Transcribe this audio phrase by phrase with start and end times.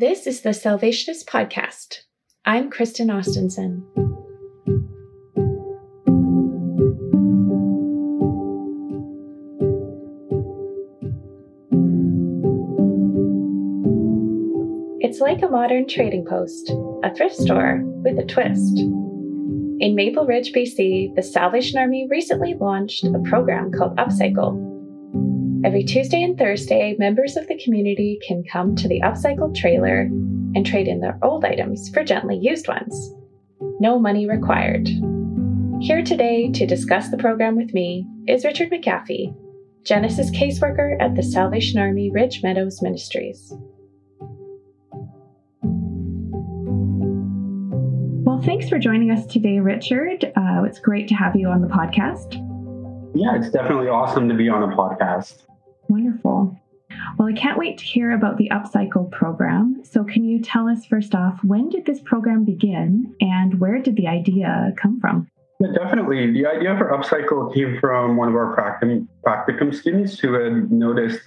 [0.00, 2.02] This is the Salvationist Podcast.
[2.44, 3.82] I'm Kristin Ostensen.
[15.00, 16.70] It's like a modern trading post,
[17.02, 18.78] a thrift store with a twist.
[18.78, 24.77] In Maple Ridge, BC, the Salvation Army recently launched a program called Upcycle.
[25.64, 30.64] Every Tuesday and Thursday, members of the community can come to the upcycled trailer and
[30.64, 33.12] trade in their old items for gently used ones.
[33.80, 34.88] No money required.
[35.80, 39.34] Here today to discuss the program with me is Richard McGaffey,
[39.84, 43.52] Genesis caseworker at the Salvation Army Ridge Meadows Ministries.
[48.24, 50.24] Well, thanks for joining us today, Richard.
[50.36, 52.44] Uh, it's great to have you on the podcast.
[53.16, 55.47] Yeah, it's definitely awesome to be on a podcast.
[56.22, 56.58] Wonderful.
[57.18, 59.82] Well, I can't wait to hear about the Upcycle program.
[59.84, 63.96] So, can you tell us first off, when did this program begin and where did
[63.96, 65.28] the idea come from?
[65.60, 66.32] Yeah, definitely.
[66.32, 71.20] The idea for Upcycle came from one of our practicum, practicum students who had noticed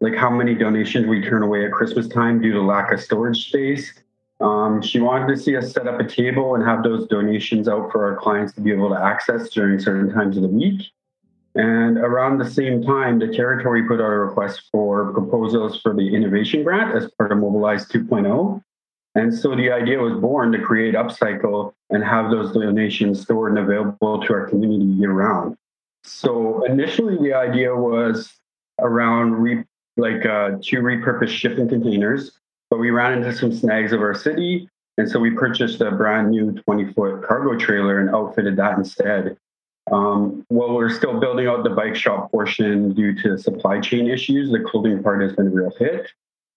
[0.00, 3.48] like how many donations we turn away at Christmas time due to lack of storage
[3.48, 3.92] space.
[4.40, 7.90] Um, she wanted to see us set up a table and have those donations out
[7.90, 10.82] for our clients to be able to access during certain times of the week.
[11.58, 16.14] And around the same time, the territory put out a request for proposals for the
[16.14, 18.62] innovation grant as part of Mobilize 2.0.
[19.16, 23.58] And so the idea was born to create Upcycle and have those donations stored and
[23.58, 25.56] available to our community year round.
[26.04, 28.32] So initially, the idea was
[28.78, 29.64] around re-
[29.96, 32.38] like uh, two repurposed shipping containers,
[32.70, 34.68] but we ran into some snags of our city.
[34.96, 39.36] And so we purchased a brand new 20 foot cargo trailer and outfitted that instead.
[39.92, 44.50] Um, while we're still building out the bike shop portion due to supply chain issues,
[44.50, 46.10] the clothing part has been a real hit.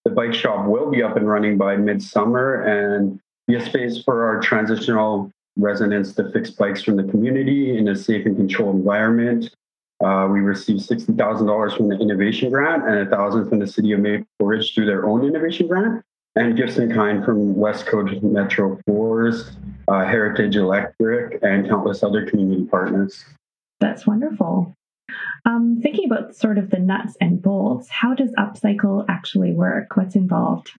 [0.03, 4.25] The bike shop will be up and running by midsummer and be a space for
[4.25, 9.53] our transitional residents to fix bikes from the community in a safe and controlled environment.
[10.03, 14.25] Uh, we received $60,000 from the innovation grant and 1000 from the city of Maple
[14.39, 16.03] Ridge through their own innovation grant
[16.35, 19.51] and gifts in kind from West Coast Metro Floors,
[19.88, 23.25] uh, Heritage Electric, and countless other community partners.
[23.80, 24.74] That's wonderful.
[25.46, 29.97] Um, thinking about sort of the nuts and bolts, how does Upcycle actually work?
[29.97, 30.72] What's involved?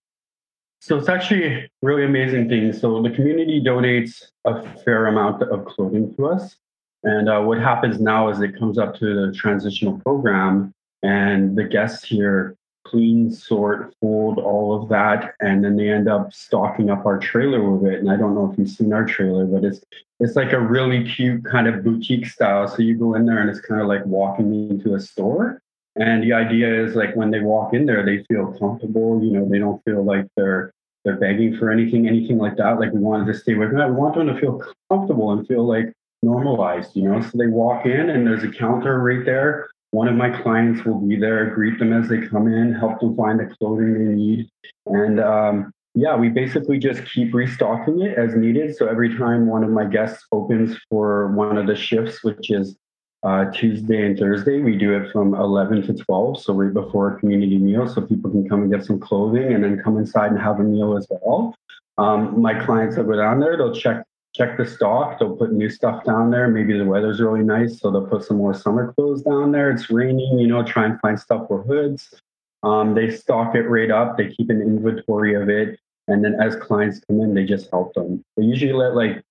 [0.81, 2.73] So it's actually a really amazing thing.
[2.73, 6.57] So the community donates a fair amount of clothing to us.
[7.05, 11.65] And uh, what happens now is it comes up to the transitional program, and the
[11.65, 17.07] guests here clean, sort, fold, all of that, and then they end up stocking up
[17.07, 18.01] our trailer with it.
[18.01, 19.81] And I don't know if you've seen our trailer, but it's
[20.21, 22.69] it's like a really cute kind of boutique style.
[22.69, 25.61] So you go in there and it's kind of like walking into a store.
[25.97, 29.23] And the idea is like when they walk in there, they feel comfortable.
[29.23, 30.73] You know, they don't feel like they're
[31.05, 32.79] they're begging for anything, anything like that.
[32.79, 33.91] Like we wanted to stay with them.
[33.91, 35.93] We want them to feel comfortable and feel like
[36.23, 37.21] normalized, you know.
[37.21, 40.99] So they walk in and there's a counter right there one of my clients will
[40.99, 44.49] be there, greet them as they come in, help them find the clothing they need.
[44.87, 48.75] And um, yeah, we basically just keep restocking it as needed.
[48.75, 52.75] So every time one of my guests opens for one of the shifts, which is
[53.23, 57.21] uh, Tuesday and Thursday, we do it from 11 to 12, so right before a
[57.21, 60.41] community meal, so people can come and get some clothing and then come inside and
[60.41, 61.55] have a meal as well.
[61.99, 64.03] Um, my clients that go down there, they'll check
[64.35, 65.19] check the stock.
[65.19, 66.49] They'll put new stuff down there.
[66.49, 69.71] Maybe the weather's really nice, so they'll put some more summer clothes down there.
[69.71, 72.15] It's raining, you know, try and find stuff for hoods.
[72.63, 74.17] Um, they stock it right up.
[74.17, 75.79] They keep an inventory of it.
[76.09, 78.25] And then as clients come in, they just help them.
[78.37, 79.23] They usually let like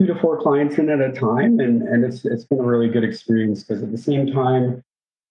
[0.00, 1.60] two to four clients in at a time.
[1.60, 4.82] And, and it's, it's been a really good experience because at the same time,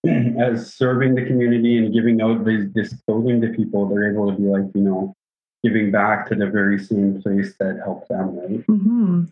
[0.40, 4.38] as serving the community and giving out this, this clothing to people, they're able to
[4.38, 5.16] be like, you know,
[5.64, 8.68] giving back to the very same place that helped them, right?
[8.68, 9.24] Mm-hmm.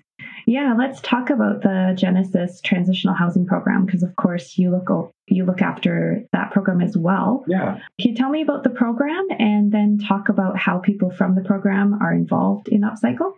[0.45, 5.45] Yeah, let's talk about the Genesis Transitional Housing Program because, of course, you look you
[5.45, 7.43] look after that program as well.
[7.47, 7.79] Yeah.
[7.99, 11.41] Can you tell me about the program and then talk about how people from the
[11.41, 13.33] program are involved in Upcycle?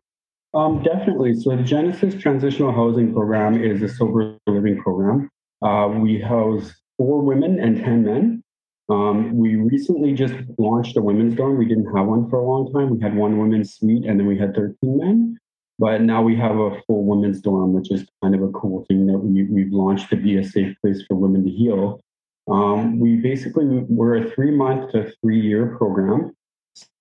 [0.53, 1.35] Um, definitely.
[1.35, 5.29] So the Genesis Transitional Housing Program is a sober living program.
[5.61, 8.43] Uh, we house four women and ten men
[8.89, 11.57] um, we recently just launched a women's dorm.
[11.57, 12.89] We didn't have one for a long time.
[12.89, 15.37] We had one women's suite and then we had 13 men.
[15.77, 19.05] But now we have a full women's dorm, which is kind of a cool thing
[19.07, 22.01] that we, we've launched to be a safe place for women to heal.
[22.49, 26.35] Um, we basically, we're a three month to three year program.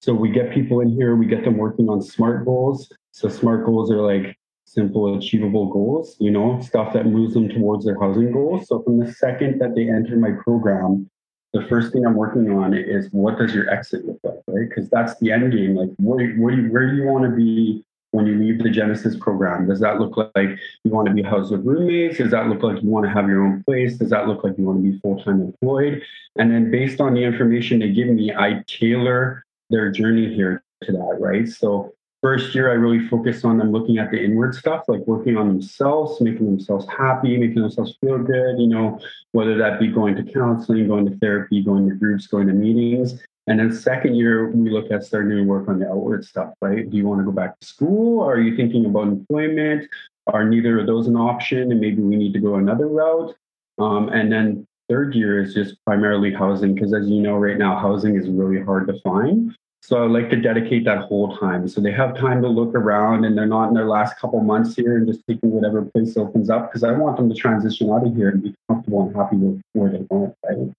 [0.00, 2.92] So we get people in here, we get them working on SMART goals.
[3.12, 7.84] So SMART goals are like simple, achievable goals, you know, stuff that moves them towards
[7.84, 8.68] their housing goals.
[8.68, 11.10] So from the second that they enter my program,
[11.52, 14.68] the first thing I'm working on is what does your exit look like, right?
[14.68, 15.76] Because that's the end game.
[15.76, 19.16] Like, what do you, where do you want to be when you leave the Genesis
[19.16, 19.66] program?
[19.66, 22.18] Does that look like you want to be housed with roommates?
[22.18, 23.96] Does that look like you want to have your own place?
[23.96, 26.02] Does that look like you want to be full time employed?
[26.36, 30.92] And then based on the information they give me, I tailor their journey here to
[30.92, 31.48] that, right?
[31.48, 31.92] So
[32.22, 35.48] first year, I really focused on them looking at the inward stuff, like working on
[35.48, 38.98] themselves, making themselves happy, making themselves feel good, you know,
[39.32, 43.22] whether that be going to counseling, going to therapy, going to groups, going to meetings.
[43.46, 46.88] And then second year, we look at starting to work on the outward stuff, right?
[46.88, 48.22] Do you want to go back to school?
[48.22, 49.88] Are you thinking about employment?
[50.26, 51.72] Are neither of those an option?
[51.72, 53.34] And maybe we need to go another route.
[53.78, 57.78] Um, and then third year is just primarily housing, because as you know, right now,
[57.78, 59.56] housing is really hard to find.
[59.80, 61.68] So I like to dedicate that whole time.
[61.68, 64.74] So they have time to look around and they're not in their last couple months
[64.76, 68.06] here and just taking whatever place opens up because I want them to transition out
[68.06, 70.72] of here and be comfortable and happy with where they are right?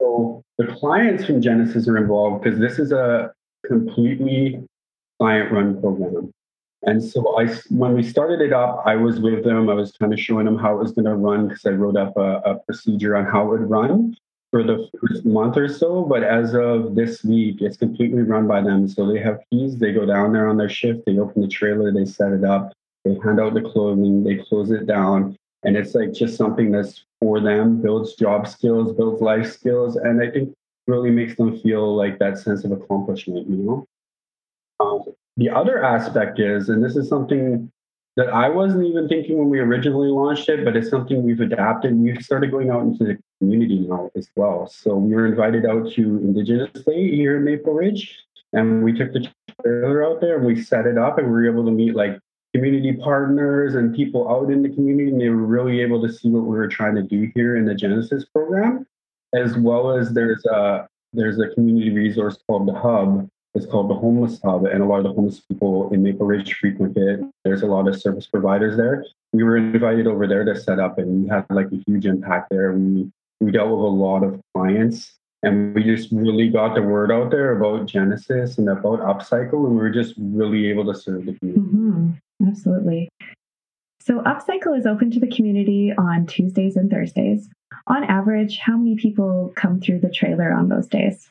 [0.00, 3.32] So the clients from Genesis are involved because this is a
[3.66, 4.64] completely
[5.18, 6.30] client run program.
[6.82, 9.68] And so I, when we started it up, I was with them.
[9.68, 11.96] I was kind of showing them how it was going to run because I wrote
[11.96, 14.16] up a, a procedure on how it would run
[14.50, 18.60] for the first month or so, but as of this week, it's completely run by
[18.62, 18.88] them.
[18.88, 21.92] So they have keys, they go down there on their shift, they open the trailer,
[21.92, 22.72] they set it up,
[23.04, 25.36] they hand out the clothing, they close it down.
[25.64, 30.22] And it's like just something that's for them, builds job skills, builds life skills, and
[30.22, 30.54] I think
[30.86, 33.86] really makes them feel like that sense of accomplishment, you know?
[34.80, 35.02] Um,
[35.36, 37.70] the other aspect is, and this is something
[38.18, 41.94] that I wasn't even thinking when we originally launched it, but it's something we've adapted.
[41.94, 44.66] We've started going out into the community now as well.
[44.66, 48.18] So we were invited out to Indigenous Day here in Maple Ridge,
[48.52, 49.24] and we took the
[49.62, 52.18] trailer out there and we set it up, and we were able to meet like
[52.52, 56.28] community partners and people out in the community, and they were really able to see
[56.28, 58.84] what we were trying to do here in the Genesis program,
[59.32, 63.94] as well as there's a there's a community resource called the Hub it's called the
[63.94, 67.20] Homeless Hub, and a lot of the homeless people in Maple Ridge frequent it.
[67.44, 69.04] There's a lot of service providers there.
[69.32, 72.50] We were invited over there to set up, and we had like a huge impact
[72.50, 72.72] there.
[72.72, 73.10] We
[73.40, 77.30] we dealt with a lot of clients, and we just really got the word out
[77.30, 81.34] there about Genesis and about Upcycle, and we were just really able to serve the
[81.34, 81.60] community.
[81.60, 82.48] Mm-hmm.
[82.48, 83.08] Absolutely.
[84.00, 87.48] So, Upcycle is open to the community on Tuesdays and Thursdays.
[87.88, 91.28] On average, how many people come through the trailer on those days?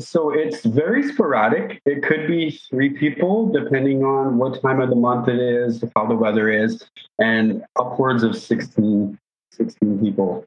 [0.00, 1.80] So it's very sporadic.
[1.84, 6.06] It could be three people, depending on what time of the month it is, how
[6.06, 6.82] the weather is,
[7.18, 9.18] and upwards of 16,
[9.52, 10.44] 16 people.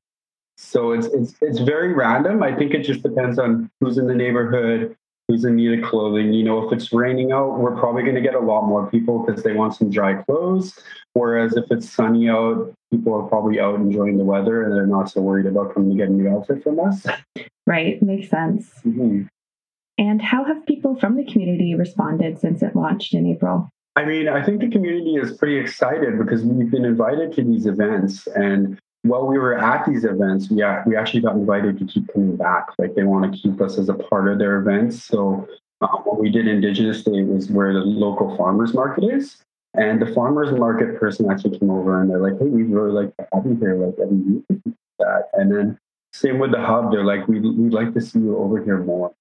[0.57, 2.43] So it's, it's, it's very random.
[2.43, 4.95] I think it just depends on who's in the neighborhood,
[5.27, 6.33] who's in need of clothing.
[6.33, 9.19] You know, if it's raining out, we're probably going to get a lot more people
[9.19, 10.77] because they want some dry clothes.
[11.13, 15.09] Whereas if it's sunny out, people are probably out enjoying the weather and they're not
[15.09, 17.05] so worried about coming to get a new outfit from us.
[17.65, 18.71] Right, makes sense.
[18.85, 19.23] Mm-hmm.
[19.97, 23.69] And how have people from the community responded since it launched in April?
[23.95, 27.67] I mean, I think the community is pretty excited because we've been invited to these
[27.67, 28.27] events.
[28.27, 32.35] And while we were at these events, we, we actually got invited to keep coming
[32.35, 32.69] back.
[32.79, 35.03] Like they want to keep us as a part of their events.
[35.03, 35.47] So
[35.81, 39.37] um, when we did in Indigenous Day was where the local farmers market is.
[39.75, 43.15] And the farmers market person actually came over and they're like, hey, we'd really like
[43.17, 44.43] to have you here like every week.
[44.99, 45.29] That.
[45.33, 45.77] And then
[46.13, 49.13] same with the hub, they're like, we'd, we'd like to see you over here more.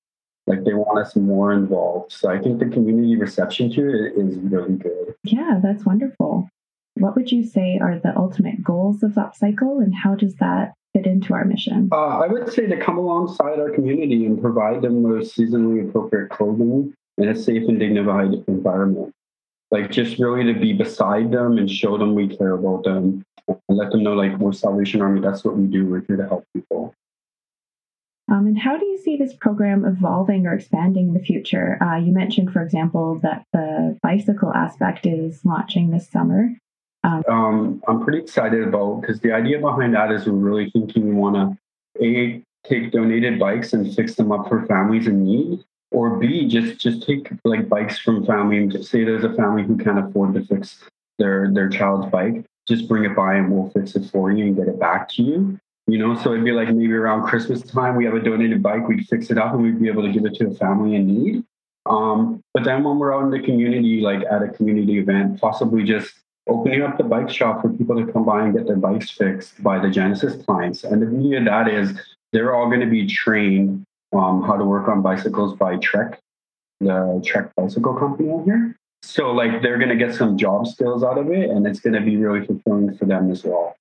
[0.47, 2.13] Like they want us more involved.
[2.13, 5.15] So I think the community reception to it is really good.
[5.23, 6.49] Yeah, that's wonderful.
[6.95, 11.07] What would you say are the ultimate goals of Upcycle and how does that fit
[11.07, 11.89] into our mission?
[11.93, 16.31] Uh, I would say to come alongside our community and provide them with seasonally appropriate
[16.31, 19.13] clothing in a safe and dignified environment.
[19.71, 23.59] Like just really to be beside them and show them we care about them and
[23.69, 25.87] let them know like we're Salvation Army, that's what we do.
[25.87, 26.95] We're here to help people.
[28.33, 31.77] Um, and how do you see this program evolving or expanding in the future?
[31.83, 36.49] Uh, you mentioned, for example, that the bicycle aspect is launching this summer.
[37.05, 41.09] Um, um, I'm pretty excited about because the idea behind that is we're really thinking
[41.09, 45.63] we want to a take donated bikes and fix them up for families in need,
[45.91, 49.77] or b just just take like bikes from family and say there's a family who
[49.77, 50.83] can't afford to fix
[51.19, 54.57] their their child's bike, just bring it by and we'll fix it for you and
[54.57, 55.59] get it back to you.
[55.87, 58.87] You know, so it'd be like maybe around Christmas time, we have a donated bike,
[58.87, 61.07] we'd fix it up and we'd be able to give it to a family in
[61.07, 61.45] need.
[61.87, 65.83] Um, but then when we're out in the community, like at a community event, possibly
[65.83, 66.15] just
[66.49, 69.63] opening up the bike shop for people to come by and get their bikes fixed
[69.63, 70.85] by the Genesis clients.
[70.85, 71.93] And the beauty of that is
[72.33, 76.21] they're all going to be trained um, how to work on bicycles by Trek,
[76.81, 78.77] the Trek bicycle company out here.
[79.03, 81.95] So like they're going to get some job skills out of it and it's going
[81.95, 83.77] to be really fulfilling for them as well.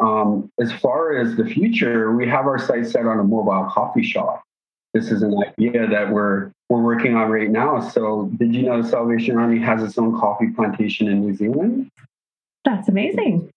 [0.00, 4.02] Um, as far as the future, we have our sights set on a mobile coffee
[4.02, 4.42] shop.
[4.92, 7.80] This is an idea that we're we're working on right now.
[7.80, 11.90] So, did you know the Salvation Army has its own coffee plantation in New Zealand?
[12.64, 13.50] That's amazing.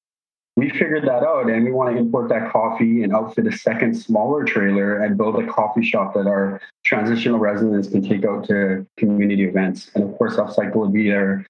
[0.57, 3.93] We figured that out, and we want to import that coffee and outfit a second
[3.93, 8.85] smaller trailer and build a coffee shop that our transitional residents can take out to
[8.97, 9.91] community events.
[9.93, 11.45] And of course, Upcycle would be there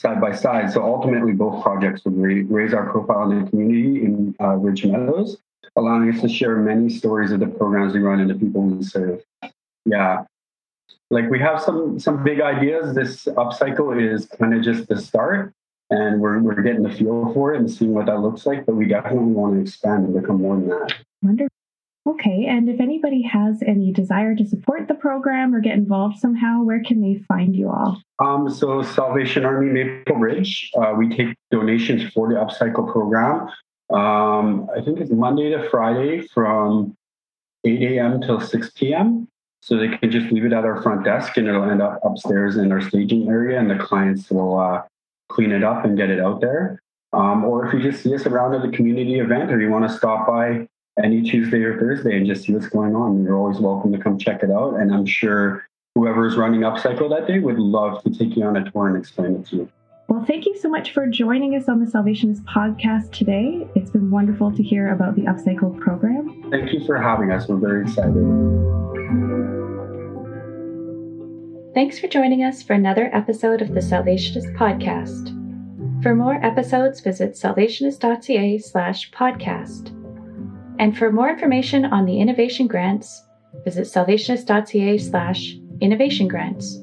[0.00, 0.72] side by side.
[0.72, 5.36] So ultimately, both projects would raise our profile in the community in uh, Ridge Meadows,
[5.76, 8.82] allowing us to share many stories of the programs we run and the people we
[8.82, 9.22] serve.
[9.84, 10.24] Yeah,
[11.10, 12.94] like we have some some big ideas.
[12.94, 15.52] This upcycle is kind of just the start,
[15.90, 18.64] and we're we're getting the feel for it and seeing what that looks like.
[18.64, 20.94] But we definitely want to expand and become more than that.
[21.22, 21.59] Wonderful.
[22.06, 26.62] Okay, and if anybody has any desire to support the program or get involved somehow,
[26.62, 28.00] where can they find you all?
[28.18, 33.48] Um, so Salvation Army Maple Ridge, uh, we take donations for the Upcycle program.
[33.90, 36.96] Um, I think it's Monday to Friday from
[37.64, 38.22] 8 a.m.
[38.22, 39.28] till 6 p.m.
[39.60, 42.56] So they can just leave it at our front desk and it'll end up upstairs
[42.56, 44.82] in our staging area and the clients will uh,
[45.28, 46.80] clean it up and get it out there.
[47.12, 49.86] Um, or if you just see us around at a community event or you want
[49.86, 50.66] to stop by
[51.02, 53.22] any Tuesday or Thursday and just see what's going on.
[53.22, 54.74] You're always welcome to come check it out.
[54.74, 58.56] And I'm sure whoever is running Upcycle that day would love to take you on
[58.56, 59.68] a tour and explain it to you.
[60.08, 63.68] Well, thank you so much for joining us on the Salvationist podcast today.
[63.76, 66.50] It's been wonderful to hear about the Upcycle program.
[66.50, 67.46] Thank you for having us.
[67.46, 68.14] We're very excited.
[71.74, 75.36] Thanks for joining us for another episode of the Salvationist podcast.
[76.02, 79.99] For more episodes, visit salvationist.ca slash podcast.
[80.80, 83.22] And for more information on the innovation grants,
[83.66, 86.79] visit salvationist.ca slash innovation grants.